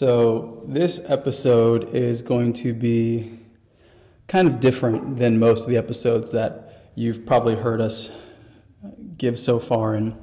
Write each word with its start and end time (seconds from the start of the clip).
So, 0.00 0.62
this 0.66 1.10
episode 1.10 1.94
is 1.94 2.22
going 2.22 2.54
to 2.54 2.72
be 2.72 3.38
kind 4.28 4.48
of 4.48 4.58
different 4.58 5.18
than 5.18 5.38
most 5.38 5.64
of 5.64 5.68
the 5.68 5.76
episodes 5.76 6.30
that 6.30 6.88
you've 6.94 7.26
probably 7.26 7.54
heard 7.54 7.82
us 7.82 8.10
give 9.18 9.38
so 9.38 9.58
far. 9.58 9.92
And 9.92 10.16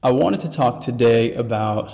I 0.00 0.12
wanted 0.12 0.38
to 0.42 0.48
talk 0.48 0.80
today 0.80 1.34
about 1.34 1.92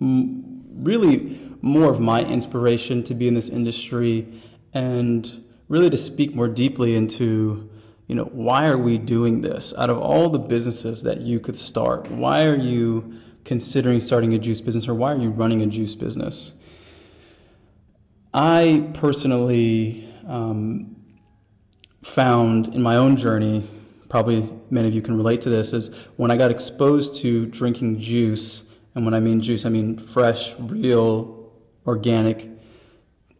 really 0.00 1.40
more 1.60 1.88
of 1.88 2.00
my 2.00 2.22
inspiration 2.22 3.04
to 3.04 3.14
be 3.14 3.28
in 3.28 3.34
this 3.34 3.48
industry 3.48 4.42
and 4.72 5.44
really 5.68 5.88
to 5.88 5.96
speak 5.96 6.34
more 6.34 6.48
deeply 6.48 6.96
into 6.96 7.70
you 8.08 8.16
know 8.16 8.24
why 8.24 8.66
are 8.66 8.76
we 8.76 8.98
doing 8.98 9.40
this 9.40 9.72
out 9.78 9.88
of 9.88 9.98
all 9.98 10.30
the 10.30 10.38
businesses 10.40 11.04
that 11.04 11.20
you 11.20 11.38
could 11.38 11.56
start 11.56 12.10
why 12.10 12.44
are 12.44 12.56
you 12.56 13.14
considering 13.44 14.00
starting 14.00 14.34
a 14.34 14.38
juice 14.38 14.60
business 14.60 14.88
or 14.88 14.94
why 14.94 15.12
are 15.12 15.18
you 15.18 15.30
running 15.30 15.62
a 15.62 15.66
juice 15.66 15.94
business? 15.94 16.52
I 18.32 18.90
personally 18.94 20.12
um, 20.26 20.96
found 22.02 22.74
in 22.74 22.82
my 22.82 22.96
own 22.96 23.16
journey, 23.16 23.68
probably 24.08 24.48
many 24.70 24.88
of 24.88 24.94
you 24.94 25.02
can 25.02 25.16
relate 25.16 25.40
to 25.42 25.50
this, 25.50 25.72
is 25.72 25.94
when 26.16 26.30
I 26.30 26.36
got 26.36 26.50
exposed 26.50 27.16
to 27.22 27.46
drinking 27.46 28.00
juice, 28.00 28.64
and 28.94 29.04
when 29.04 29.14
I 29.14 29.20
mean 29.20 29.40
juice, 29.40 29.64
I 29.64 29.68
mean 29.68 29.98
fresh, 29.98 30.54
real, 30.58 31.52
organic, 31.86 32.48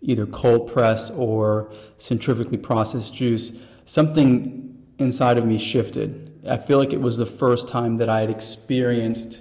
either 0.00 0.26
cold 0.26 0.72
pressed 0.72 1.12
or 1.16 1.72
centrifugally 1.98 2.58
processed 2.62 3.14
juice, 3.14 3.52
something 3.84 4.76
inside 4.98 5.38
of 5.38 5.46
me 5.46 5.58
shifted. 5.58 6.40
I 6.48 6.58
feel 6.58 6.78
like 6.78 6.92
it 6.92 7.00
was 7.00 7.16
the 7.16 7.26
first 7.26 7.68
time 7.68 7.96
that 7.96 8.08
I 8.08 8.20
had 8.20 8.30
experienced 8.30 9.40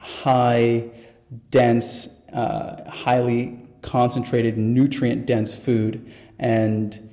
high, 0.00 0.90
dense, 1.50 2.08
uh, 2.32 2.90
highly 2.90 3.62
concentrated, 3.82 4.58
nutrient 4.58 5.26
dense 5.26 5.54
food. 5.54 6.12
And 6.38 7.10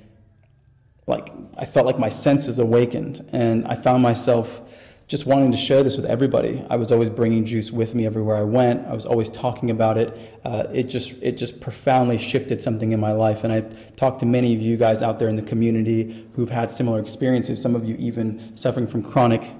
like, 1.06 1.32
I 1.56 1.64
felt 1.64 1.86
like 1.86 1.98
my 1.98 2.08
senses 2.08 2.58
awakened. 2.58 3.28
And 3.32 3.66
I 3.66 3.76
found 3.76 4.02
myself 4.02 4.60
just 5.06 5.24
wanting 5.24 5.50
to 5.50 5.56
share 5.56 5.82
this 5.82 5.96
with 5.96 6.04
everybody. 6.04 6.62
I 6.68 6.76
was 6.76 6.92
always 6.92 7.08
bringing 7.08 7.46
juice 7.46 7.72
with 7.72 7.94
me 7.94 8.04
everywhere 8.04 8.36
I 8.36 8.42
went. 8.42 8.86
I 8.86 8.92
was 8.92 9.06
always 9.06 9.30
talking 9.30 9.70
about 9.70 9.96
it. 9.96 10.14
Uh, 10.44 10.64
it 10.72 10.84
just 10.84 11.22
it 11.22 11.38
just 11.38 11.60
profoundly 11.60 12.18
shifted 12.18 12.62
something 12.62 12.92
in 12.92 13.00
my 13.00 13.12
life. 13.12 13.42
And 13.42 13.50
I've 13.50 13.96
talked 13.96 14.20
to 14.20 14.26
many 14.26 14.54
of 14.54 14.60
you 14.60 14.76
guys 14.76 15.00
out 15.00 15.18
there 15.18 15.28
in 15.28 15.36
the 15.36 15.42
community 15.42 16.28
who've 16.34 16.50
had 16.50 16.70
similar 16.70 17.00
experiences. 17.00 17.60
Some 17.60 17.74
of 17.74 17.86
you 17.86 17.96
even 17.98 18.54
suffering 18.54 18.86
from 18.86 19.02
chronic 19.02 19.50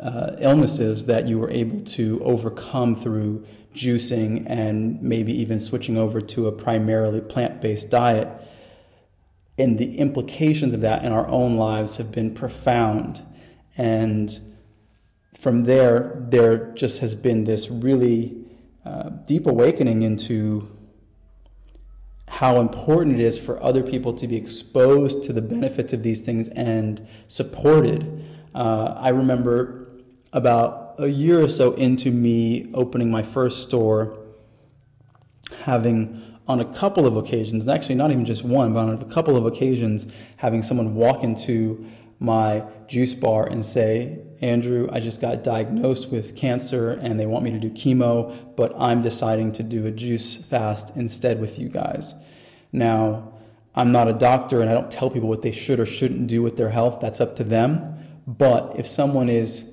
uh, 0.00 0.36
illnesses 0.38 1.06
that 1.06 1.26
you 1.26 1.38
were 1.38 1.50
able 1.50 1.80
to 1.80 2.22
overcome 2.22 2.94
through 2.94 3.46
juicing 3.74 4.44
and 4.46 5.00
maybe 5.02 5.32
even 5.32 5.60
switching 5.60 5.96
over 5.96 6.20
to 6.20 6.46
a 6.46 6.52
primarily 6.52 7.20
plant 7.20 7.60
based 7.60 7.90
diet. 7.90 8.28
And 9.58 9.78
the 9.78 9.98
implications 9.98 10.74
of 10.74 10.80
that 10.82 11.04
in 11.04 11.12
our 11.12 11.26
own 11.28 11.56
lives 11.56 11.96
have 11.96 12.12
been 12.12 12.34
profound. 12.34 13.24
And 13.76 14.56
from 15.38 15.64
there, 15.64 16.26
there 16.28 16.72
just 16.72 17.00
has 17.00 17.14
been 17.14 17.44
this 17.44 17.70
really 17.70 18.44
uh, 18.84 19.10
deep 19.26 19.46
awakening 19.46 20.02
into 20.02 20.70
how 22.28 22.60
important 22.60 23.18
it 23.18 23.22
is 23.22 23.38
for 23.38 23.62
other 23.62 23.82
people 23.82 24.12
to 24.12 24.26
be 24.26 24.36
exposed 24.36 25.22
to 25.24 25.32
the 25.32 25.42
benefits 25.42 25.92
of 25.92 26.02
these 26.02 26.20
things 26.20 26.48
and 26.48 27.06
supported. 27.28 28.24
Uh, 28.54 28.94
I 28.98 29.10
remember 29.10 29.85
about 30.32 30.94
a 30.98 31.08
year 31.08 31.42
or 31.42 31.48
so 31.48 31.72
into 31.74 32.10
me 32.10 32.70
opening 32.74 33.10
my 33.10 33.22
first 33.22 33.62
store, 33.62 34.18
having 35.62 36.22
on 36.48 36.60
a 36.60 36.64
couple 36.64 37.06
of 37.06 37.16
occasions, 37.16 37.66
actually 37.66 37.96
not 37.96 38.10
even 38.10 38.24
just 38.24 38.44
one, 38.44 38.72
but 38.72 38.80
on 38.80 39.02
a 39.02 39.04
couple 39.06 39.36
of 39.36 39.46
occasions, 39.46 40.06
having 40.36 40.62
someone 40.62 40.94
walk 40.94 41.24
into 41.24 41.84
my 42.18 42.64
juice 42.86 43.14
bar 43.14 43.46
and 43.46 43.64
say, 43.66 44.20
Andrew, 44.40 44.88
I 44.92 45.00
just 45.00 45.20
got 45.20 45.42
diagnosed 45.42 46.10
with 46.10 46.36
cancer 46.36 46.92
and 46.92 47.18
they 47.18 47.26
want 47.26 47.44
me 47.44 47.50
to 47.50 47.58
do 47.58 47.70
chemo, 47.70 48.54
but 48.56 48.72
I'm 48.78 49.02
deciding 49.02 49.52
to 49.52 49.62
do 49.62 49.86
a 49.86 49.90
juice 49.90 50.36
fast 50.36 50.92
instead 50.94 51.40
with 51.40 51.58
you 51.58 51.68
guys. 51.68 52.14
Now, 52.72 53.32
I'm 53.74 53.92
not 53.92 54.08
a 54.08 54.12
doctor 54.12 54.60
and 54.60 54.70
I 54.70 54.74
don't 54.74 54.90
tell 54.90 55.10
people 55.10 55.28
what 55.28 55.42
they 55.42 55.52
should 55.52 55.80
or 55.80 55.86
shouldn't 55.86 56.28
do 56.28 56.42
with 56.42 56.56
their 56.56 56.70
health. 56.70 57.00
That's 57.00 57.20
up 57.20 57.36
to 57.36 57.44
them. 57.44 57.98
But 58.26 58.78
if 58.78 58.88
someone 58.88 59.28
is 59.28 59.64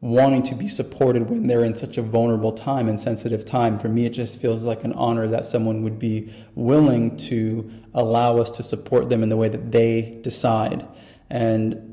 wanting 0.00 0.42
to 0.42 0.54
be 0.54 0.68
supported 0.68 1.28
when 1.30 1.46
they're 1.46 1.64
in 1.64 1.74
such 1.74 1.96
a 1.96 2.02
vulnerable 2.02 2.52
time 2.52 2.88
and 2.88 3.00
sensitive 3.00 3.44
time. 3.44 3.78
For 3.78 3.88
me, 3.88 4.04
it 4.04 4.10
just 4.10 4.38
feels 4.40 4.62
like 4.62 4.84
an 4.84 4.92
honor 4.92 5.26
that 5.28 5.46
someone 5.46 5.82
would 5.82 5.98
be 5.98 6.32
willing 6.54 7.16
to 7.18 7.70
allow 7.94 8.38
us 8.38 8.50
to 8.52 8.62
support 8.62 9.08
them 9.08 9.22
in 9.22 9.30
the 9.30 9.36
way 9.36 9.48
that 9.48 9.72
they 9.72 10.18
decide. 10.22 10.86
And 11.30 11.92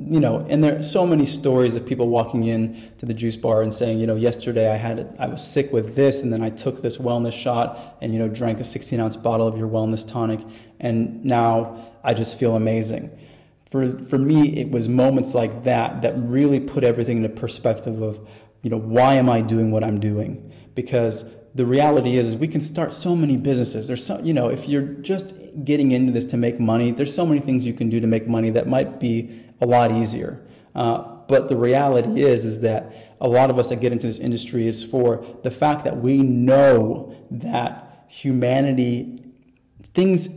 you 0.00 0.20
know, 0.20 0.46
and 0.48 0.62
there 0.62 0.78
are 0.78 0.82
so 0.82 1.04
many 1.04 1.26
stories 1.26 1.74
of 1.74 1.84
people 1.84 2.08
walking 2.08 2.44
in 2.44 2.92
to 2.98 3.06
the 3.06 3.12
juice 3.12 3.34
bar 3.34 3.62
and 3.62 3.74
saying, 3.74 3.98
you 3.98 4.06
know, 4.06 4.14
yesterday 4.14 4.72
I 4.72 4.76
had 4.76 5.16
I 5.18 5.26
was 5.26 5.44
sick 5.44 5.72
with 5.72 5.96
this, 5.96 6.22
and 6.22 6.32
then 6.32 6.40
I 6.40 6.50
took 6.50 6.82
this 6.82 6.98
wellness 6.98 7.32
shot, 7.32 7.98
and 8.00 8.12
you 8.12 8.20
know, 8.20 8.28
drank 8.28 8.60
a 8.60 8.64
16 8.64 9.00
ounce 9.00 9.16
bottle 9.16 9.48
of 9.48 9.58
your 9.58 9.66
wellness 9.66 10.06
tonic, 10.06 10.38
and 10.78 11.24
now 11.24 11.90
I 12.04 12.14
just 12.14 12.38
feel 12.38 12.54
amazing 12.54 13.10
for, 13.70 13.98
for 13.98 14.18
me, 14.18 14.56
it 14.56 14.70
was 14.70 14.88
moments 14.88 15.34
like 15.34 15.64
that 15.64 16.02
that 16.02 16.14
really 16.16 16.60
put 16.60 16.84
everything 16.84 17.18
into 17.18 17.28
perspective 17.28 18.00
of, 18.00 18.26
you 18.62 18.70
know, 18.70 18.78
why 18.78 19.14
am 19.14 19.28
I 19.28 19.42
doing 19.42 19.70
what 19.70 19.84
I'm 19.84 20.00
doing? 20.00 20.52
Because 20.74 21.24
the 21.54 21.66
reality 21.66 22.16
is, 22.16 22.28
is 22.28 22.36
we 22.36 22.48
can 22.48 22.60
start 22.60 22.92
so 22.92 23.14
many 23.14 23.36
businesses. 23.36 23.88
There's 23.88 24.04
so, 24.04 24.18
you 24.20 24.32
know, 24.32 24.48
if 24.48 24.68
you're 24.68 24.82
just 24.82 25.34
getting 25.64 25.90
into 25.90 26.12
this 26.12 26.24
to 26.26 26.36
make 26.36 26.58
money, 26.58 26.92
there's 26.92 27.14
so 27.14 27.26
many 27.26 27.40
things 27.40 27.66
you 27.66 27.74
can 27.74 27.90
do 27.90 28.00
to 28.00 28.06
make 28.06 28.26
money 28.26 28.50
that 28.50 28.68
might 28.68 29.00
be 29.00 29.44
a 29.60 29.66
lot 29.66 29.92
easier. 29.92 30.46
Uh, 30.74 31.16
but 31.28 31.48
the 31.48 31.56
reality 31.56 32.22
is, 32.22 32.44
is 32.44 32.60
that 32.60 33.16
a 33.20 33.28
lot 33.28 33.50
of 33.50 33.58
us 33.58 33.68
that 33.68 33.80
get 33.80 33.92
into 33.92 34.06
this 34.06 34.18
industry 34.18 34.66
is 34.66 34.82
for 34.82 35.26
the 35.42 35.50
fact 35.50 35.84
that 35.84 35.98
we 35.98 36.18
know 36.18 37.14
that 37.30 38.04
humanity, 38.08 39.22
things 39.92 40.28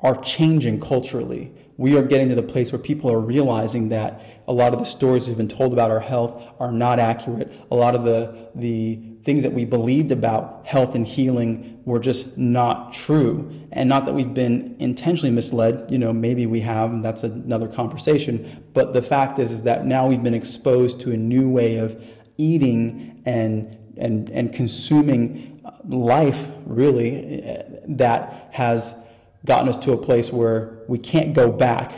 are 0.00 0.20
changing 0.22 0.78
culturally 0.78 1.52
we 1.80 1.96
are 1.96 2.02
getting 2.02 2.28
to 2.28 2.34
the 2.34 2.42
place 2.42 2.72
where 2.72 2.78
people 2.78 3.10
are 3.10 3.18
realizing 3.18 3.88
that 3.88 4.20
a 4.46 4.52
lot 4.52 4.74
of 4.74 4.78
the 4.78 4.84
stories 4.84 5.26
we've 5.26 5.38
been 5.38 5.48
told 5.48 5.72
about 5.72 5.90
our 5.90 5.98
health 5.98 6.46
are 6.60 6.70
not 6.70 6.98
accurate. 6.98 7.50
A 7.70 7.74
lot 7.74 7.94
of 7.94 8.04
the, 8.04 8.50
the 8.54 9.00
things 9.24 9.42
that 9.44 9.54
we 9.54 9.64
believed 9.64 10.12
about 10.12 10.66
health 10.66 10.94
and 10.94 11.06
healing 11.06 11.80
were 11.86 11.98
just 11.98 12.36
not 12.36 12.92
true. 12.92 13.66
And 13.72 13.88
not 13.88 14.04
that 14.04 14.12
we've 14.12 14.34
been 14.34 14.76
intentionally 14.78 15.34
misled, 15.34 15.90
you 15.90 15.96
know, 15.96 16.12
maybe 16.12 16.44
we 16.44 16.60
have, 16.60 16.90
and 16.90 17.02
that's 17.02 17.22
another 17.22 17.66
conversation. 17.66 18.62
But 18.74 18.92
the 18.92 19.00
fact 19.00 19.38
is, 19.38 19.50
is 19.50 19.62
that 19.62 19.86
now 19.86 20.06
we've 20.06 20.22
been 20.22 20.34
exposed 20.34 21.00
to 21.00 21.12
a 21.12 21.16
new 21.16 21.48
way 21.48 21.78
of 21.78 21.98
eating 22.36 23.22
and, 23.24 23.78
and, 23.96 24.28
and 24.28 24.52
consuming 24.52 25.62
life, 25.88 26.46
really, 26.66 27.62
that 27.88 28.50
has 28.52 28.94
gotten 29.44 29.68
us 29.68 29.76
to 29.78 29.92
a 29.92 29.96
place 29.96 30.32
where 30.32 30.80
we 30.88 30.98
can't 30.98 31.34
go 31.34 31.50
back. 31.50 31.92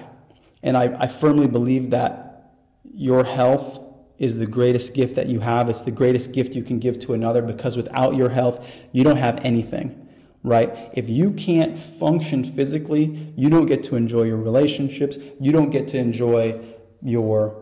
And 0.63 0.77
I, 0.77 0.97
I 1.01 1.09
firmly 1.09 1.49
believe 1.49 1.91
that 1.91 2.53
your 2.95 3.25
health 3.25 3.81
is 4.19 4.39
the 4.39 4.47
greatest 4.47 4.95
gift 4.95 5.17
that 5.17 5.29
you 5.29 5.41
have. 5.41 5.69
It's 5.69 5.83
the 5.83 5.91
greatest 5.91 6.33
gift 6.33 6.55
you 6.55 6.63
can 6.63 6.79
give 6.79 6.99
to 7.01 7.15
another 7.15 7.43
because 7.43 7.77
without 7.77 8.15
your 8.15 8.29
health, 8.29 8.65
you 8.93 9.03
don't 9.03 9.17
have 9.17 9.45
anything, 9.45 10.09
right? 10.45 10.91
If 10.93 11.09
you 11.11 11.33
can't 11.33 11.77
function 11.77 12.45
physically, 12.45 13.33
you 13.37 13.51
don't 13.51 13.67
get 13.67 13.83
to 13.85 13.97
enjoy 13.97 14.25
your 14.25 14.37
relationships, 14.37 15.19
you 15.41 15.51
don't 15.51 15.71
get 15.71 15.89
to 15.89 15.99
enjoy 15.99 16.63
your 17.03 17.61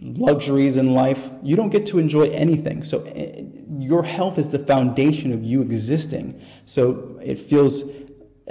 luxuries 0.00 0.76
in 0.76 0.92
life, 0.94 1.30
you 1.42 1.56
don't 1.56 1.70
get 1.70 1.86
to 1.86 1.98
enjoy 1.98 2.28
anything. 2.30 2.84
So 2.84 3.04
eh, 3.04 3.44
your 3.78 4.02
health 4.02 4.38
is 4.38 4.50
the 4.50 4.58
foundation 4.58 5.32
of 5.32 5.42
you 5.42 5.62
existing. 5.62 6.40
So 6.66 7.18
it 7.22 7.38
feels 7.38 7.84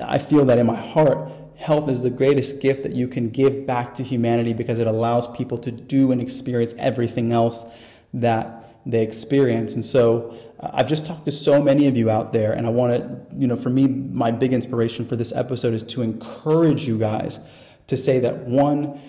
I 0.01 0.17
feel 0.17 0.45
that 0.45 0.57
in 0.57 0.65
my 0.65 0.75
heart, 0.75 1.31
health 1.55 1.89
is 1.89 2.01
the 2.01 2.09
greatest 2.09 2.59
gift 2.59 2.83
that 2.83 2.93
you 2.93 3.07
can 3.07 3.29
give 3.29 3.65
back 3.65 3.95
to 3.95 4.03
humanity 4.03 4.53
because 4.53 4.79
it 4.79 4.87
allows 4.87 5.27
people 5.35 5.57
to 5.59 5.71
do 5.71 6.11
and 6.11 6.21
experience 6.21 6.75
everything 6.77 7.31
else 7.31 7.65
that 8.13 8.75
they 8.85 9.03
experience. 9.03 9.73
And 9.73 9.83
so 9.83 10.37
uh, 10.59 10.69
I've 10.73 10.87
just 10.87 11.05
talked 11.05 11.25
to 11.25 11.31
so 11.31 11.61
many 11.61 11.87
of 11.87 11.97
you 11.97 12.09
out 12.09 12.31
there, 12.31 12.53
and 12.53 12.65
I 12.65 12.69
want 12.69 12.93
to, 12.93 13.35
you 13.37 13.47
know, 13.47 13.57
for 13.57 13.69
me, 13.69 13.87
my 13.87 14.31
big 14.31 14.53
inspiration 14.53 15.05
for 15.05 15.15
this 15.15 15.31
episode 15.33 15.73
is 15.73 15.83
to 15.83 16.01
encourage 16.01 16.87
you 16.87 16.97
guys 16.97 17.39
to 17.87 17.97
say 17.97 18.19
that 18.19 18.45
one, 18.45 18.99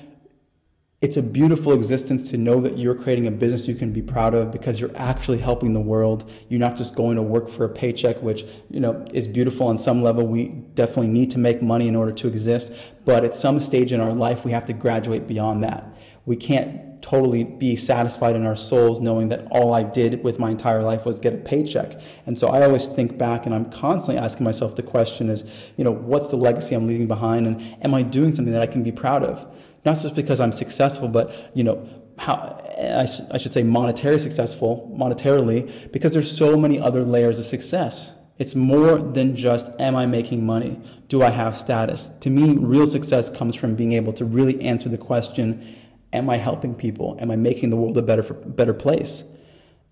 it's 1.00 1.16
a 1.16 1.22
beautiful 1.22 1.72
existence 1.72 2.28
to 2.30 2.36
know 2.36 2.60
that 2.60 2.76
you're 2.76 2.94
creating 2.94 3.28
a 3.28 3.30
business 3.30 3.68
you 3.68 3.74
can 3.76 3.92
be 3.92 4.02
proud 4.02 4.34
of 4.34 4.50
because 4.50 4.80
you're 4.80 4.96
actually 4.96 5.38
helping 5.38 5.72
the 5.72 5.80
world. 5.80 6.28
You're 6.48 6.58
not 6.58 6.76
just 6.76 6.96
going 6.96 7.14
to 7.14 7.22
work 7.22 7.48
for 7.48 7.64
a 7.64 7.68
paycheck, 7.68 8.20
which, 8.20 8.44
you 8.68 8.80
know, 8.80 9.06
is 9.14 9.28
beautiful 9.28 9.68
on 9.68 9.78
some 9.78 10.02
level. 10.02 10.26
We 10.26 10.48
definitely 10.74 11.08
need 11.08 11.30
to 11.32 11.38
make 11.38 11.62
money 11.62 11.86
in 11.86 11.94
order 11.94 12.10
to 12.10 12.26
exist. 12.26 12.72
But 13.04 13.24
at 13.24 13.36
some 13.36 13.60
stage 13.60 13.92
in 13.92 14.00
our 14.00 14.12
life, 14.12 14.44
we 14.44 14.50
have 14.50 14.64
to 14.66 14.72
graduate 14.72 15.28
beyond 15.28 15.62
that. 15.62 15.86
We 16.26 16.34
can't 16.34 17.00
totally 17.00 17.44
be 17.44 17.76
satisfied 17.76 18.34
in 18.34 18.44
our 18.44 18.56
souls 18.56 19.00
knowing 19.00 19.28
that 19.28 19.46
all 19.52 19.72
I 19.72 19.84
did 19.84 20.24
with 20.24 20.40
my 20.40 20.50
entire 20.50 20.82
life 20.82 21.06
was 21.06 21.20
get 21.20 21.32
a 21.32 21.36
paycheck. 21.36 22.00
And 22.26 22.36
so 22.36 22.48
I 22.48 22.64
always 22.64 22.88
think 22.88 23.16
back 23.16 23.46
and 23.46 23.54
I'm 23.54 23.70
constantly 23.70 24.20
asking 24.20 24.42
myself 24.42 24.74
the 24.74 24.82
question 24.82 25.30
is, 25.30 25.44
you 25.76 25.84
know, 25.84 25.92
what's 25.92 26.26
the 26.26 26.36
legacy 26.36 26.74
I'm 26.74 26.88
leaving 26.88 27.06
behind 27.06 27.46
and 27.46 27.84
am 27.84 27.94
I 27.94 28.02
doing 28.02 28.32
something 28.32 28.52
that 28.52 28.62
I 28.62 28.66
can 28.66 28.82
be 28.82 28.90
proud 28.90 29.22
of? 29.22 29.46
Not 29.84 29.98
just 29.98 30.14
because 30.14 30.40
I'm 30.40 30.52
successful, 30.52 31.08
but 31.08 31.50
you 31.54 31.64
know 31.64 31.88
how 32.18 32.60
I, 32.78 33.04
sh- 33.04 33.20
I 33.30 33.38
should 33.38 33.52
say 33.52 33.62
monetary 33.62 34.18
successful 34.18 34.92
monetarily 34.96 35.92
because 35.92 36.12
there's 36.12 36.36
so 36.36 36.56
many 36.56 36.80
other 36.80 37.04
layers 37.04 37.38
of 37.38 37.46
success. 37.46 38.12
It's 38.38 38.54
more 38.54 38.98
than 38.98 39.36
just 39.36 39.66
am 39.80 39.96
I 39.96 40.06
making 40.06 40.44
money? 40.44 40.80
Do 41.08 41.22
I 41.22 41.30
have 41.30 41.58
status? 41.58 42.08
To 42.20 42.30
me, 42.30 42.54
real 42.54 42.86
success 42.86 43.30
comes 43.30 43.54
from 43.54 43.74
being 43.74 43.92
able 43.92 44.12
to 44.14 44.24
really 44.24 44.60
answer 44.62 44.88
the 44.88 44.98
question, 44.98 45.76
am 46.12 46.30
I 46.30 46.36
helping 46.36 46.74
people? 46.74 47.16
Am 47.20 47.30
I 47.30 47.36
making 47.36 47.70
the 47.70 47.76
world 47.76 47.96
a 47.98 48.02
better 48.02 48.22
better 48.22 48.74
place? 48.74 49.24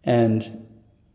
And 0.04 0.66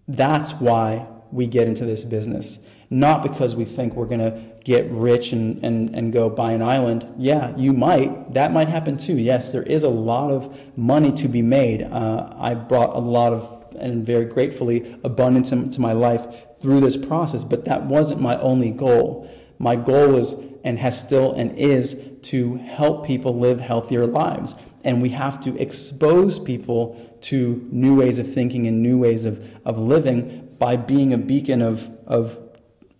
that's 0.07 0.53
why 0.53 1.07
we 1.31 1.47
get 1.47 1.67
into 1.67 1.85
this 1.85 2.03
business. 2.03 2.59
Not 2.93 3.23
because 3.23 3.55
we 3.55 3.63
think 3.63 3.95
we're 3.95 4.05
going 4.05 4.19
to 4.19 4.43
get 4.65 4.91
rich 4.91 5.31
and, 5.31 5.63
and, 5.63 5.95
and 5.95 6.11
go 6.11 6.29
buy 6.29 6.51
an 6.51 6.61
island. 6.61 7.07
Yeah, 7.17 7.55
you 7.55 7.71
might. 7.71 8.33
That 8.33 8.51
might 8.51 8.67
happen 8.67 8.97
too. 8.97 9.17
Yes, 9.17 9.53
there 9.53 9.63
is 9.63 9.83
a 9.83 9.89
lot 9.89 10.29
of 10.29 10.77
money 10.77 11.13
to 11.13 11.29
be 11.29 11.41
made. 11.41 11.83
Uh, 11.83 12.33
I 12.37 12.53
brought 12.53 12.93
a 12.93 12.99
lot 12.99 13.31
of, 13.31 13.75
and 13.79 14.05
very 14.05 14.25
gratefully, 14.25 14.99
abundance 15.05 15.53
into 15.53 15.79
my 15.79 15.93
life 15.93 16.25
through 16.61 16.81
this 16.81 16.97
process, 16.97 17.45
but 17.45 17.63
that 17.63 17.85
wasn't 17.85 18.19
my 18.19 18.37
only 18.39 18.71
goal. 18.71 19.31
My 19.57 19.77
goal 19.77 20.09
was 20.09 20.35
and 20.63 20.77
has 20.77 20.99
still 20.99 21.31
and 21.31 21.57
is 21.57 21.97
to 22.23 22.57
help 22.57 23.07
people 23.07 23.39
live 23.39 23.61
healthier 23.61 24.05
lives. 24.05 24.53
And 24.83 25.01
we 25.01 25.09
have 25.09 25.39
to 25.41 25.57
expose 25.57 26.39
people 26.39 27.17
to 27.21 27.67
new 27.71 27.95
ways 27.99 28.19
of 28.19 28.31
thinking 28.31 28.67
and 28.67 28.83
new 28.83 28.97
ways 28.97 29.23
of, 29.23 29.47
of 29.65 29.79
living 29.79 30.49
by 30.59 30.75
being 30.75 31.13
a 31.13 31.17
beacon 31.17 31.61
of, 31.61 31.89
of 32.05 32.50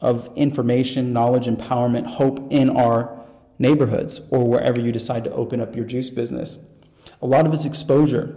of 0.01 0.30
information, 0.36 1.13
knowledge, 1.13 1.45
empowerment, 1.45 2.07
hope 2.07 2.51
in 2.51 2.69
our 2.69 3.24
neighborhoods 3.59 4.21
or 4.30 4.44
wherever 4.48 4.81
you 4.81 4.92
decide 4.92 5.24
to 5.24 5.31
open 5.33 5.62
up 5.62 5.75
your 5.75 5.86
juice 5.86 6.09
business. 6.09 6.57
A 7.21 7.27
lot 7.27 7.45
of 7.45 7.53
it's 7.53 7.65
exposure 7.65 8.36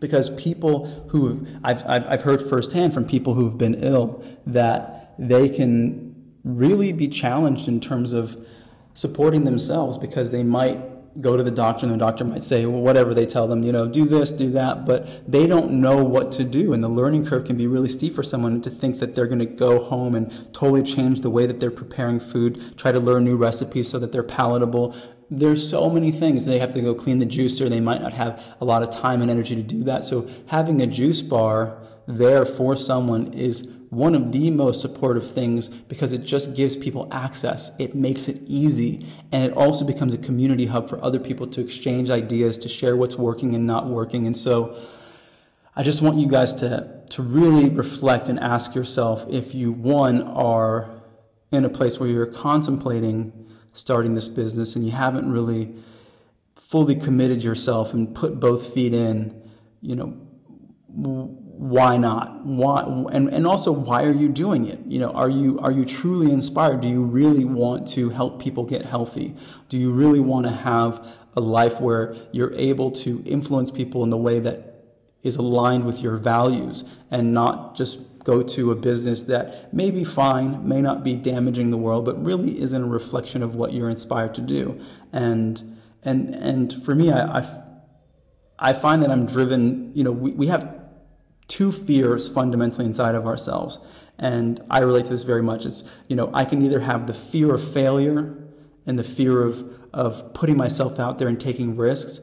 because 0.00 0.30
people 0.30 0.86
who 1.08 1.46
I've, 1.64 1.84
I've, 1.86 2.06
I've 2.06 2.22
heard 2.22 2.40
firsthand 2.40 2.94
from 2.94 3.04
people 3.04 3.34
who've 3.34 3.58
been 3.58 3.74
ill 3.82 4.22
that 4.46 5.14
they 5.18 5.48
can 5.48 6.14
really 6.44 6.92
be 6.92 7.08
challenged 7.08 7.66
in 7.66 7.80
terms 7.80 8.12
of 8.12 8.46
supporting 8.94 9.44
themselves 9.44 9.98
because 9.98 10.30
they 10.30 10.44
might 10.44 10.80
go 11.20 11.36
to 11.36 11.42
the 11.42 11.50
doctor 11.50 11.84
and 11.84 11.94
the 11.94 11.98
doctor 11.98 12.24
might 12.24 12.44
say 12.44 12.64
well 12.64 12.80
whatever 12.80 13.12
they 13.12 13.26
tell 13.26 13.48
them 13.48 13.62
you 13.62 13.72
know 13.72 13.88
do 13.88 14.04
this 14.04 14.30
do 14.30 14.50
that 14.50 14.86
but 14.86 15.08
they 15.30 15.46
don't 15.46 15.70
know 15.70 16.02
what 16.04 16.30
to 16.30 16.44
do 16.44 16.72
and 16.72 16.82
the 16.82 16.88
learning 16.88 17.26
curve 17.26 17.44
can 17.44 17.56
be 17.56 17.66
really 17.66 17.88
steep 17.88 18.14
for 18.14 18.22
someone 18.22 18.62
to 18.62 18.70
think 18.70 19.00
that 19.00 19.14
they're 19.14 19.26
going 19.26 19.38
to 19.38 19.46
go 19.46 19.84
home 19.84 20.14
and 20.14 20.30
totally 20.54 20.82
change 20.82 21.20
the 21.20 21.30
way 21.30 21.44
that 21.44 21.58
they're 21.58 21.70
preparing 21.70 22.20
food 22.20 22.76
try 22.76 22.92
to 22.92 23.00
learn 23.00 23.24
new 23.24 23.36
recipes 23.36 23.88
so 23.88 23.98
that 23.98 24.12
they're 24.12 24.22
palatable. 24.22 24.94
There's 25.30 25.68
so 25.68 25.90
many 25.90 26.10
things. 26.10 26.46
They 26.46 26.58
have 26.58 26.72
to 26.74 26.80
go 26.80 26.94
clean 26.94 27.18
the 27.18 27.26
juicer. 27.26 27.68
They 27.68 27.80
might 27.80 28.00
not 28.00 28.12
have 28.14 28.42
a 28.60 28.64
lot 28.64 28.82
of 28.82 28.90
time 28.90 29.20
and 29.20 29.30
energy 29.30 29.54
to 29.56 29.62
do 29.62 29.82
that. 29.84 30.04
So 30.04 30.28
having 30.46 30.80
a 30.80 30.86
juice 30.86 31.20
bar 31.20 31.78
there 32.06 32.46
for 32.46 32.76
someone 32.76 33.32
is 33.34 33.68
one 33.90 34.14
of 34.14 34.32
the 34.32 34.50
most 34.50 34.80
supportive 34.80 35.30
things 35.32 35.68
because 35.68 36.12
it 36.12 36.24
just 36.24 36.54
gives 36.54 36.76
people 36.76 37.08
access. 37.10 37.70
It 37.78 37.94
makes 37.94 38.28
it 38.28 38.40
easy. 38.46 39.06
And 39.32 39.44
it 39.44 39.52
also 39.56 39.84
becomes 39.84 40.12
a 40.12 40.18
community 40.18 40.66
hub 40.66 40.88
for 40.88 41.02
other 41.02 41.18
people 41.18 41.46
to 41.48 41.60
exchange 41.60 42.10
ideas, 42.10 42.58
to 42.58 42.68
share 42.68 42.96
what's 42.96 43.16
working 43.16 43.54
and 43.54 43.66
not 43.66 43.86
working. 43.86 44.26
And 44.26 44.36
so 44.36 44.78
I 45.74 45.82
just 45.82 46.02
want 46.02 46.18
you 46.18 46.26
guys 46.26 46.52
to, 46.54 47.02
to 47.10 47.22
really 47.22 47.70
reflect 47.70 48.28
and 48.28 48.38
ask 48.38 48.74
yourself 48.74 49.24
if 49.30 49.54
you, 49.54 49.72
one, 49.72 50.22
are 50.22 50.90
in 51.50 51.64
a 51.64 51.70
place 51.70 51.98
where 51.98 52.08
you're 52.08 52.26
contemplating 52.26 53.32
starting 53.72 54.14
this 54.14 54.28
business 54.28 54.74
and 54.74 54.84
you 54.84 54.90
haven't 54.90 55.30
really 55.30 55.74
fully 56.56 56.94
committed 56.94 57.42
yourself 57.42 57.94
and 57.94 58.14
put 58.14 58.38
both 58.38 58.74
feet 58.74 58.92
in, 58.92 59.40
you 59.80 59.96
know, 59.96 60.14
why 61.58 61.96
not? 61.96 62.46
Why 62.46 62.82
and, 63.12 63.28
and 63.28 63.44
also 63.44 63.72
why 63.72 64.04
are 64.04 64.12
you 64.12 64.28
doing 64.28 64.66
it? 64.68 64.78
You 64.86 65.00
know 65.00 65.10
are 65.10 65.28
you 65.28 65.58
are 65.58 65.72
you 65.72 65.84
truly 65.84 66.32
inspired? 66.32 66.80
Do 66.80 66.88
you 66.88 67.02
really 67.02 67.44
want 67.44 67.88
to 67.88 68.10
help 68.10 68.40
people 68.40 68.62
get 68.62 68.86
healthy? 68.86 69.34
Do 69.68 69.76
you 69.76 69.90
really 69.90 70.20
want 70.20 70.46
to 70.46 70.52
have 70.52 71.04
a 71.36 71.40
life 71.40 71.80
where 71.80 72.14
you're 72.30 72.54
able 72.54 72.92
to 72.92 73.24
influence 73.26 73.72
people 73.72 74.04
in 74.04 74.10
the 74.10 74.16
way 74.16 74.38
that 74.38 74.84
is 75.24 75.34
aligned 75.34 75.84
with 75.84 75.98
your 75.98 76.16
values 76.16 76.84
and 77.10 77.34
not 77.34 77.74
just 77.74 77.98
go 78.22 78.40
to 78.44 78.70
a 78.70 78.76
business 78.76 79.22
that 79.22 79.74
may 79.74 79.90
be 79.90 80.04
fine 80.04 80.66
may 80.66 80.80
not 80.80 81.02
be 81.02 81.14
damaging 81.14 81.72
the 81.72 81.76
world 81.76 82.04
but 82.04 82.22
really 82.22 82.60
isn't 82.60 82.82
a 82.82 82.86
reflection 82.86 83.42
of 83.42 83.56
what 83.56 83.72
you're 83.72 83.90
inspired 83.90 84.32
to 84.34 84.40
do? 84.40 84.80
And 85.12 85.76
and 86.04 86.34
and 86.36 86.84
for 86.84 86.94
me 86.94 87.10
i 87.10 87.40
i, 87.40 87.62
I 88.60 88.72
find 88.72 89.02
that 89.02 89.10
i'm 89.10 89.26
driven 89.26 89.90
you 89.94 90.04
know 90.04 90.12
we, 90.12 90.30
we 90.32 90.46
have 90.46 90.77
two 91.48 91.72
fears 91.72 92.28
fundamentally 92.28 92.84
inside 92.84 93.14
of 93.14 93.26
ourselves. 93.26 93.78
And 94.18 94.60
I 94.70 94.80
relate 94.80 95.06
to 95.06 95.12
this 95.12 95.22
very 95.22 95.42
much. 95.42 95.64
It's, 95.64 95.84
you 96.08 96.16
know, 96.16 96.30
I 96.34 96.44
can 96.44 96.62
either 96.62 96.80
have 96.80 97.06
the 97.06 97.14
fear 97.14 97.54
of 97.54 97.72
failure 97.72 98.36
and 98.86 98.98
the 98.98 99.04
fear 99.04 99.42
of, 99.42 99.70
of 99.92 100.34
putting 100.34 100.56
myself 100.56 100.98
out 100.98 101.18
there 101.18 101.28
and 101.28 101.40
taking 101.40 101.76
risks, 101.76 102.20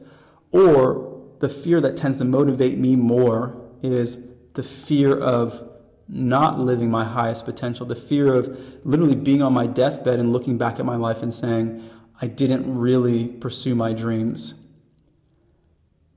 or 0.52 1.22
the 1.40 1.48
fear 1.48 1.80
that 1.80 1.96
tends 1.96 2.18
to 2.18 2.24
motivate 2.24 2.78
me 2.78 2.96
more 2.96 3.62
is 3.82 4.18
the 4.54 4.62
fear 4.62 5.16
of 5.18 5.70
not 6.08 6.58
living 6.58 6.90
my 6.90 7.04
highest 7.04 7.44
potential, 7.44 7.84
the 7.84 7.94
fear 7.94 8.32
of 8.34 8.58
literally 8.84 9.14
being 9.14 9.42
on 9.42 9.52
my 9.52 9.66
deathbed 9.66 10.18
and 10.18 10.32
looking 10.32 10.56
back 10.56 10.78
at 10.78 10.84
my 10.84 10.96
life 10.96 11.22
and 11.22 11.34
saying, 11.34 11.88
I 12.20 12.26
didn't 12.26 12.78
really 12.78 13.28
pursue 13.28 13.74
my 13.74 13.92
dreams. 13.92 14.54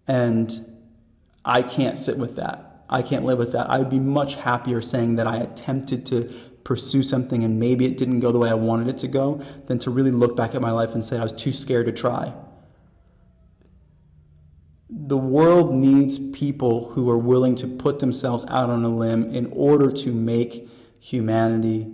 And 0.07 0.77
I 1.43 1.61
can't 1.61 1.97
sit 1.97 2.17
with 2.17 2.35
that. 2.37 2.68
I 2.89 3.01
can't 3.01 3.23
live 3.23 3.37
with 3.37 3.51
that. 3.51 3.69
I 3.69 3.77
would 3.77 3.89
be 3.89 3.99
much 3.99 4.35
happier 4.35 4.81
saying 4.81 5.15
that 5.15 5.27
I 5.27 5.37
attempted 5.37 6.05
to 6.07 6.33
pursue 6.63 7.03
something 7.03 7.43
and 7.43 7.59
maybe 7.59 7.85
it 7.85 7.97
didn't 7.97 8.19
go 8.19 8.31
the 8.31 8.39
way 8.39 8.49
I 8.49 8.55
wanted 8.55 8.87
it 8.87 8.97
to 8.99 9.07
go 9.07 9.43
than 9.67 9.79
to 9.79 9.89
really 9.89 10.11
look 10.11 10.35
back 10.35 10.55
at 10.55 10.61
my 10.61 10.71
life 10.71 10.93
and 10.93 11.05
say 11.05 11.17
I 11.17 11.23
was 11.23 11.33
too 11.33 11.53
scared 11.53 11.85
to 11.85 11.91
try. 11.91 12.33
The 14.89 15.17
world 15.17 15.73
needs 15.73 16.17
people 16.31 16.89
who 16.89 17.09
are 17.09 17.17
willing 17.17 17.55
to 17.57 17.67
put 17.67 17.99
themselves 17.99 18.43
out 18.49 18.69
on 18.69 18.83
a 18.83 18.89
limb 18.89 19.33
in 19.33 19.51
order 19.53 19.91
to 19.91 20.11
make 20.11 20.67
humanity 20.99 21.91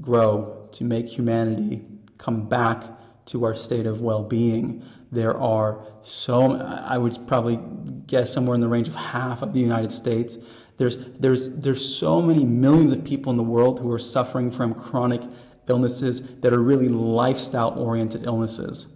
grow, 0.00 0.68
to 0.72 0.84
make 0.84 1.08
humanity 1.08 1.82
come 2.18 2.48
back 2.48 2.84
to 3.26 3.44
our 3.44 3.54
state 3.54 3.86
of 3.86 4.00
well 4.00 4.22
being. 4.22 4.84
There 5.12 5.36
are 5.36 5.84
so, 6.02 6.56
I 6.56 6.98
would 6.98 7.26
probably 7.26 7.58
guess 8.06 8.32
somewhere 8.32 8.54
in 8.54 8.60
the 8.60 8.68
range 8.68 8.88
of 8.88 8.94
half 8.94 9.42
of 9.42 9.52
the 9.52 9.60
United 9.60 9.92
States. 9.92 10.38
There's, 10.78 10.96
there's, 11.18 11.56
there's 11.56 11.84
so 11.96 12.22
many 12.22 12.44
millions 12.44 12.92
of 12.92 13.04
people 13.04 13.30
in 13.30 13.36
the 13.36 13.42
world 13.42 13.80
who 13.80 13.90
are 13.92 13.98
suffering 13.98 14.50
from 14.50 14.72
chronic 14.72 15.22
illnesses 15.68 16.22
that 16.40 16.52
are 16.52 16.60
really 16.60 16.88
lifestyle 16.88 17.78
oriented 17.78 18.24
illnesses. 18.24 18.88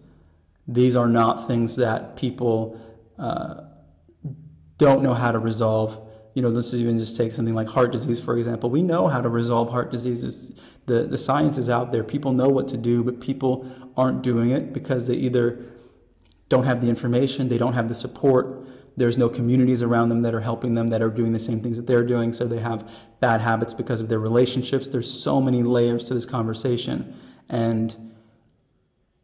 These 0.67 0.97
are 0.97 1.09
not 1.09 1.47
things 1.47 1.77
that 1.77 2.17
people 2.17 2.81
uh, 3.19 3.65
don't 4.79 5.03
know 5.03 5.15
how 5.15 5.31
to 5.33 5.39
resolve. 5.39 6.01
You 6.35 6.43
know, 6.43 6.49
let's 6.49 6.73
even 6.75 6.99
just 6.99 7.17
take 7.17 7.35
something 7.35 7.55
like 7.55 7.69
heart 7.69 7.93
disease, 7.93 8.21
for 8.21 8.39
example. 8.39 8.71
We 8.71 8.83
know 8.83 9.09
how 9.09 9.21
to 9.21 9.29
resolve 9.29 9.71
heart 9.71 9.91
disease. 9.91 10.53
the, 10.87 11.07
the 11.07 11.19
science 11.19 11.59
is 11.59 11.69
out 11.69 11.93
there. 11.93 12.03
People 12.03 12.33
know 12.33 12.49
what 12.49 12.67
to 12.69 12.77
do, 12.77 13.05
but 13.05 13.21
people 13.21 13.71
aren't 13.97 14.23
doing 14.23 14.51
it 14.51 14.73
because 14.73 15.07
they 15.07 15.15
either 15.15 15.65
don't 16.49 16.65
have 16.65 16.81
the 16.81 16.89
information, 16.89 17.49
they 17.49 17.59
don't 17.59 17.75
have 17.75 17.89
the 17.89 17.95
support. 17.95 18.67
There's 18.97 19.19
no 19.19 19.29
communities 19.29 19.83
around 19.83 20.09
them 20.09 20.23
that 20.23 20.35
are 20.35 20.41
helping 20.41 20.75
them 20.75 20.89
that 20.89 21.03
are 21.03 21.11
doing 21.11 21.33
the 21.33 21.39
same 21.39 21.61
things 21.61 21.77
that 21.77 21.87
they're 21.87 22.07
doing, 22.07 22.33
so 22.33 22.47
they 22.47 22.61
have 22.61 22.89
bad 23.21 23.41
habits 23.41 23.75
because 23.75 24.01
of 24.01 24.09
their 24.09 24.21
relationships. 24.21 24.87
There's 24.87 25.11
so 25.11 25.41
many 25.41 25.63
layers 25.63 26.05
to 26.05 26.15
this 26.15 26.25
conversation. 26.25 27.19
And 27.49 28.15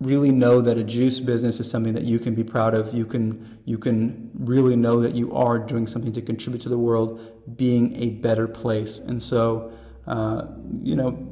really 0.00 0.32
know 0.32 0.62
that 0.62 0.78
a 0.78 0.82
juice 0.82 1.20
business 1.20 1.60
is 1.60 1.70
something 1.70 1.92
that 1.92 2.04
you 2.04 2.18
can 2.18 2.34
be 2.34 2.42
proud 2.42 2.74
of. 2.74 2.94
You 2.94 3.04
can 3.04 3.58
you 3.64 3.78
can 3.78 4.30
really 4.34 4.74
know 4.74 5.00
that 5.02 5.14
you 5.14 5.34
are 5.34 5.58
doing 5.58 5.86
something 5.86 6.12
to 6.12 6.22
contribute 6.22 6.62
to 6.62 6.68
the 6.68 6.78
world, 6.78 7.20
being 7.56 7.94
a 7.96 8.10
better 8.10 8.48
place. 8.48 8.98
And 8.98 9.22
so, 9.22 9.72
uh, 10.06 10.46
you 10.82 10.96
know, 10.96 11.28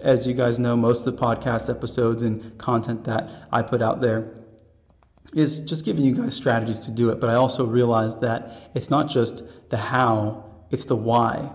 as 0.00 0.26
you 0.26 0.34
guys 0.34 0.58
know, 0.58 0.76
most 0.76 1.06
of 1.06 1.16
the 1.16 1.20
podcast 1.20 1.70
episodes 1.70 2.22
and 2.22 2.56
content 2.58 3.04
that 3.04 3.30
I 3.50 3.62
put 3.62 3.80
out 3.80 4.02
there 4.02 4.30
is 5.34 5.58
just 5.58 5.84
giving 5.84 6.04
you 6.04 6.14
guys 6.14 6.34
strategies 6.34 6.80
to 6.80 6.90
do 6.90 7.10
it. 7.10 7.20
But 7.20 7.30
I 7.30 7.34
also 7.34 7.66
realize 7.66 8.18
that 8.20 8.70
it's 8.74 8.90
not 8.90 9.08
just 9.08 9.42
the 9.70 9.76
how, 9.76 10.44
it's 10.70 10.84
the 10.84 10.96
why. 10.96 11.50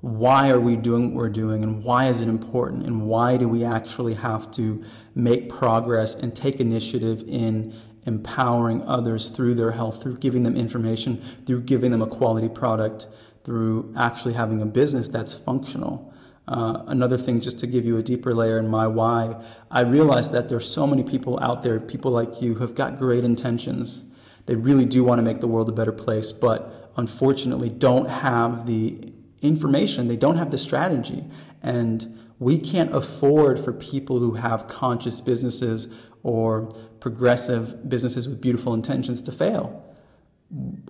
Why 0.00 0.50
are 0.50 0.60
we 0.60 0.76
doing 0.76 1.06
what 1.06 1.14
we're 1.14 1.28
doing 1.28 1.62
and 1.62 1.82
why 1.82 2.08
is 2.08 2.20
it 2.20 2.28
important 2.28 2.86
and 2.86 3.06
why 3.06 3.36
do 3.36 3.48
we 3.48 3.64
actually 3.64 4.14
have 4.14 4.50
to 4.52 4.84
make 5.14 5.50
progress 5.50 6.14
and 6.14 6.34
take 6.34 6.60
initiative 6.60 7.24
in 7.26 7.74
empowering 8.06 8.82
others 8.82 9.28
through 9.28 9.54
their 9.54 9.72
health, 9.72 10.02
through 10.02 10.18
giving 10.18 10.44
them 10.44 10.56
information, 10.56 11.22
through 11.46 11.62
giving 11.62 11.90
them 11.90 12.00
a 12.00 12.06
quality 12.06 12.48
product, 12.48 13.08
through 13.44 13.92
actually 13.96 14.34
having 14.34 14.62
a 14.62 14.66
business 14.66 15.08
that's 15.08 15.34
functional. 15.34 16.14
Uh, 16.48 16.82
another 16.86 17.18
thing, 17.18 17.42
just 17.42 17.58
to 17.58 17.66
give 17.66 17.84
you 17.84 17.98
a 17.98 18.02
deeper 18.02 18.34
layer 18.34 18.58
in 18.58 18.68
my 18.68 18.86
why, 18.86 19.36
I 19.70 19.80
realize 19.80 20.30
that 20.30 20.48
there's 20.48 20.66
so 20.66 20.86
many 20.86 21.02
people 21.02 21.38
out 21.42 21.62
there, 21.62 21.78
people 21.78 22.10
like 22.10 22.40
you, 22.40 22.54
who 22.54 22.60
have 22.60 22.74
got 22.74 22.98
great 22.98 23.22
intentions. 23.22 24.04
They 24.46 24.54
really 24.54 24.86
do 24.86 25.04
want 25.04 25.18
to 25.18 25.22
make 25.22 25.40
the 25.40 25.46
world 25.46 25.68
a 25.68 25.72
better 25.72 25.92
place, 25.92 26.32
but 26.32 26.90
unfortunately 26.96 27.68
don't 27.68 28.08
have 28.08 28.64
the 28.66 29.12
information, 29.42 30.08
they 30.08 30.16
don't 30.16 30.38
have 30.38 30.50
the 30.50 30.56
strategy. 30.56 31.22
And 31.62 32.18
we 32.38 32.58
can't 32.58 32.96
afford 32.96 33.62
for 33.62 33.74
people 33.74 34.18
who 34.18 34.34
have 34.34 34.68
conscious 34.68 35.20
businesses 35.20 35.88
or 36.22 36.74
progressive 37.00 37.90
businesses 37.90 38.26
with 38.26 38.40
beautiful 38.40 38.72
intentions 38.72 39.20
to 39.22 39.32
fail. 39.32 39.84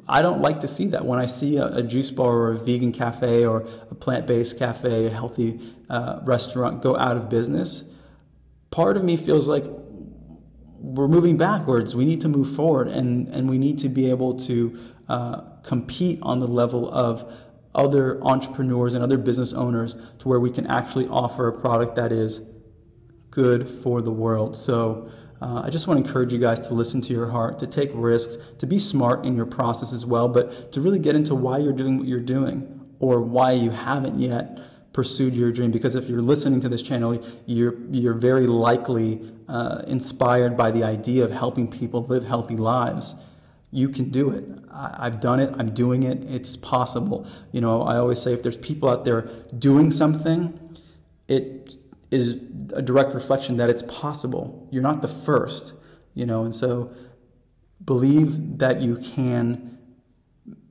I 0.06 0.22
don't 0.22 0.40
like 0.40 0.60
to 0.60 0.68
see 0.68 0.86
that. 0.88 1.04
When 1.04 1.18
I 1.18 1.26
see 1.26 1.56
a, 1.56 1.66
a 1.66 1.82
juice 1.82 2.10
bar 2.10 2.32
or 2.32 2.52
a 2.52 2.58
vegan 2.58 2.92
cafe 2.92 3.44
or 3.44 3.66
a 3.90 3.94
plant 3.94 4.26
based 4.26 4.58
cafe, 4.58 5.06
a 5.06 5.10
healthy 5.10 5.74
uh, 5.90 6.20
restaurant 6.22 6.80
go 6.80 6.96
out 6.96 7.16
of 7.16 7.28
business, 7.28 7.84
part 8.70 8.96
of 8.96 9.04
me 9.04 9.16
feels 9.16 9.48
like 9.48 9.64
we're 10.78 11.08
moving 11.08 11.36
backwards. 11.36 11.94
We 11.94 12.04
need 12.04 12.20
to 12.20 12.28
move 12.28 12.54
forward 12.54 12.88
and, 12.88 13.28
and 13.28 13.48
we 13.48 13.58
need 13.58 13.78
to 13.80 13.88
be 13.88 14.08
able 14.08 14.38
to 14.40 14.78
uh, 15.08 15.40
compete 15.62 16.20
on 16.22 16.38
the 16.38 16.46
level 16.46 16.90
of 16.92 17.32
other 17.74 18.22
entrepreneurs 18.24 18.94
and 18.94 19.02
other 19.02 19.18
business 19.18 19.52
owners 19.52 19.96
to 20.20 20.28
where 20.28 20.40
we 20.40 20.50
can 20.50 20.66
actually 20.66 21.06
offer 21.08 21.48
a 21.48 21.52
product 21.52 21.96
that 21.96 22.12
is 22.12 22.40
good 23.30 23.68
for 23.68 24.00
the 24.00 24.10
world. 24.10 24.56
So, 24.56 25.10
uh, 25.40 25.62
I 25.64 25.70
just 25.70 25.86
want 25.86 26.00
to 26.00 26.06
encourage 26.06 26.32
you 26.32 26.38
guys 26.38 26.58
to 26.60 26.74
listen 26.74 27.00
to 27.02 27.12
your 27.12 27.28
heart, 27.28 27.58
to 27.60 27.66
take 27.66 27.90
risks, 27.94 28.38
to 28.58 28.66
be 28.66 28.78
smart 28.78 29.24
in 29.24 29.36
your 29.36 29.46
process 29.46 29.92
as 29.92 30.04
well, 30.04 30.28
but 30.28 30.72
to 30.72 30.80
really 30.80 30.98
get 30.98 31.14
into 31.14 31.34
why 31.34 31.58
you're 31.58 31.72
doing 31.72 31.98
what 31.98 32.08
you're 32.08 32.20
doing 32.20 32.80
or 32.98 33.20
why 33.20 33.52
you 33.52 33.70
haven't 33.70 34.18
yet 34.18 34.58
pursued 34.92 35.36
your 35.36 35.52
dream. 35.52 35.70
Because 35.70 35.94
if 35.94 36.08
you're 36.08 36.22
listening 36.22 36.60
to 36.60 36.68
this 36.68 36.82
channel, 36.82 37.24
you're, 37.46 37.78
you're 37.90 38.14
very 38.14 38.48
likely 38.48 39.32
uh, 39.48 39.82
inspired 39.86 40.56
by 40.56 40.72
the 40.72 40.82
idea 40.82 41.24
of 41.24 41.30
helping 41.30 41.70
people 41.70 42.04
live 42.06 42.24
healthy 42.24 42.56
lives. 42.56 43.14
You 43.70 43.90
can 43.90 44.10
do 44.10 44.30
it. 44.30 44.44
I, 44.72 45.06
I've 45.06 45.20
done 45.20 45.38
it. 45.38 45.54
I'm 45.56 45.72
doing 45.72 46.02
it. 46.02 46.24
It's 46.24 46.56
possible. 46.56 47.28
You 47.52 47.60
know, 47.60 47.82
I 47.82 47.96
always 47.96 48.20
say 48.20 48.32
if 48.32 48.42
there's 48.42 48.56
people 48.56 48.88
out 48.88 49.04
there 49.04 49.30
doing 49.56 49.92
something, 49.92 50.58
it 51.28 51.76
is 52.10 52.40
a 52.72 52.82
direct 52.82 53.14
reflection 53.14 53.56
that 53.58 53.68
it's 53.68 53.82
possible. 53.82 54.68
You're 54.70 54.82
not 54.82 55.02
the 55.02 55.08
first, 55.08 55.74
you 56.14 56.26
know, 56.26 56.44
and 56.44 56.54
so 56.54 56.92
believe 57.84 58.58
that 58.58 58.80
you 58.80 58.96
can 58.96 59.78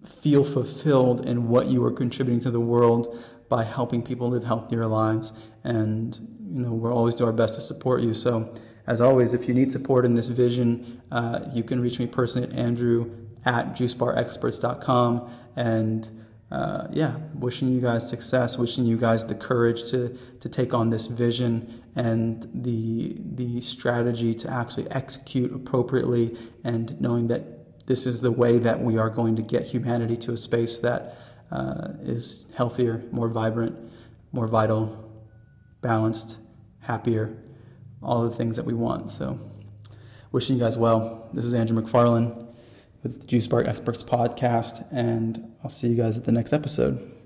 feel 0.05 0.43
fulfilled 0.43 1.25
in 1.25 1.49
what 1.49 1.67
you 1.67 1.83
are 1.83 1.91
contributing 1.91 2.39
to 2.41 2.51
the 2.51 2.59
world 2.59 3.21
by 3.49 3.63
helping 3.63 4.01
people 4.01 4.29
live 4.29 4.43
healthier 4.43 4.85
lives. 4.85 5.33
And, 5.63 6.15
you 6.51 6.61
know, 6.61 6.71
we'll 6.71 6.93
always 6.93 7.15
do 7.15 7.25
our 7.25 7.31
best 7.31 7.55
to 7.55 7.61
support 7.61 8.01
you. 8.01 8.13
So, 8.13 8.53
as 8.87 9.01
always, 9.01 9.33
if 9.33 9.47
you 9.47 9.53
need 9.53 9.71
support 9.71 10.05
in 10.05 10.15
this 10.15 10.27
vision, 10.27 11.01
uh, 11.11 11.41
you 11.53 11.63
can 11.63 11.81
reach 11.81 11.99
me 11.99 12.07
personally 12.07 12.47
at 12.47 12.57
andrew 12.57 13.11
at 13.45 13.75
juicebarexperts.com. 13.75 15.31
And 15.55 16.26
uh, 16.51 16.87
yeah, 16.91 17.17
wishing 17.33 17.67
you 17.73 17.81
guys 17.81 18.07
success, 18.07 18.57
wishing 18.57 18.85
you 18.85 18.97
guys 18.97 19.25
the 19.25 19.35
courage 19.35 19.89
to 19.91 20.17
to 20.39 20.47
take 20.47 20.73
on 20.73 20.89
this 20.89 21.07
vision 21.07 21.83
and 21.95 22.49
the 22.53 23.17
the 23.35 23.59
strategy 23.59 24.33
to 24.33 24.49
actually 24.49 24.89
execute 24.91 25.53
appropriately, 25.53 26.37
and 26.63 26.99
knowing 27.01 27.27
that 27.27 27.85
this 27.85 28.05
is 28.05 28.21
the 28.21 28.31
way 28.31 28.59
that 28.59 28.81
we 28.81 28.97
are 28.97 29.09
going 29.09 29.35
to 29.35 29.41
get 29.41 29.65
humanity 29.65 30.15
to 30.15 30.33
a 30.33 30.37
space 30.37 30.77
that 30.77 31.17
uh, 31.51 31.89
is 32.01 32.45
healthier, 32.55 33.03
more 33.11 33.27
vibrant, 33.27 33.75
more 34.31 34.47
vital, 34.47 35.11
balanced, 35.81 36.37
happier, 36.79 37.37
all 38.01 38.27
the 38.27 38.35
things 38.35 38.55
that 38.55 38.65
we 38.65 38.73
want. 38.73 39.11
So, 39.11 39.37
wishing 40.31 40.55
you 40.55 40.63
guys 40.63 40.77
well. 40.77 41.29
This 41.33 41.43
is 41.43 41.53
Andrew 41.53 41.81
McFarlane 41.81 42.46
with 43.03 43.21
the 43.21 43.27
Juice 43.27 43.47
Bar 43.47 43.65
Experts 43.65 44.03
podcast, 44.03 44.85
and 44.91 45.53
I'll 45.63 45.69
see 45.69 45.87
you 45.87 45.95
guys 45.95 46.17
at 46.17 46.25
the 46.25 46.31
next 46.31 46.53
episode. 46.53 47.16